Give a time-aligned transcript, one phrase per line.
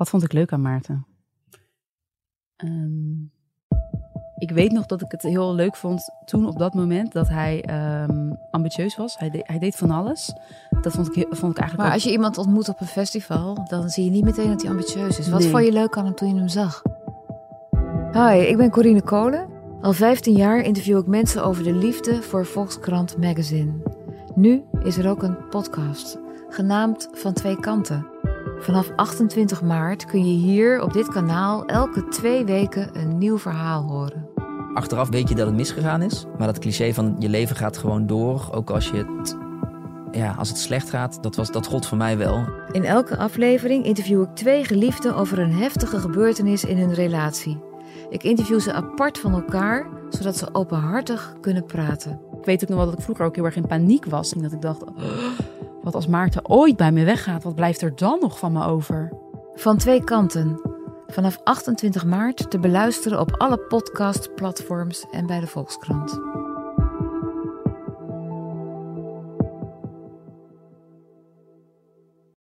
[0.00, 1.06] Wat vond ik leuk aan Maarten?
[2.56, 3.12] Ehm,
[4.38, 7.62] ik weet nog dat ik het heel leuk vond toen op dat moment dat hij
[7.64, 9.18] ehm, ambitieus was.
[9.18, 10.34] Hij, de- hij deed van alles.
[10.80, 13.66] Dat vond ik, vond ik eigenlijk Maar ook- als je iemand ontmoet op een festival,
[13.68, 15.28] dan zie je niet meteen dat hij ambitieus is.
[15.28, 15.50] Wat Nee.
[15.50, 16.82] vond je leuk aan hem toen je hem zag?
[18.12, 19.48] Hi, ik ben Corine Kolen.
[19.80, 23.72] Al 15 jaar interview ik mensen over de liefde voor Volkskrant Magazine.
[24.34, 28.09] Nu is er ook een podcast, genaamd Van Twee Kanten.
[28.60, 33.82] Vanaf 28 maart kun je hier op dit kanaal elke twee weken een nieuw verhaal
[33.82, 34.28] horen.
[34.74, 36.24] Achteraf weet je dat het misgegaan is.
[36.38, 38.48] Maar dat cliché van je leven gaat gewoon door.
[38.52, 39.36] Ook als, je het,
[40.12, 42.44] ja, als het slecht gaat, dat, was, dat gold voor mij wel.
[42.72, 47.60] In elke aflevering interview ik twee geliefden over een heftige gebeurtenis in hun relatie.
[48.10, 52.20] Ik interview ze apart van elkaar, zodat ze openhartig kunnen praten.
[52.38, 54.32] Ik weet ook nog wel dat ik vroeger ook heel erg in paniek was.
[54.32, 54.94] En dat ik dacht, oh,
[55.82, 59.12] wat als Maarten ooit bij me weggaat, wat blijft er dan nog van me over?
[59.54, 60.60] Van twee kanten.
[61.06, 66.20] Vanaf 28 maart te beluisteren op alle podcastplatforms en bij de Volkskrant.